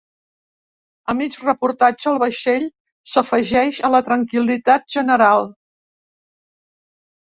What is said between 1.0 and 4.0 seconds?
A mig reportatge, el vaixell s'afegeix a